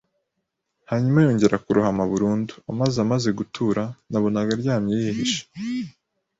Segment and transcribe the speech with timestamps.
[0.89, 2.53] hanyuma yongera kurohama burundu.
[2.71, 5.43] Amazi amaze gutura, nabonaga aryamye yihishe